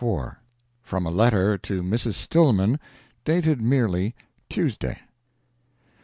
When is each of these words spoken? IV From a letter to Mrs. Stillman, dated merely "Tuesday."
IV 0.01 0.35
From 0.81 1.05
a 1.05 1.11
letter 1.11 1.59
to 1.59 1.83
Mrs. 1.83 2.15
Stillman, 2.15 2.79
dated 3.23 3.61
merely 3.61 4.15
"Tuesday." 4.49 4.97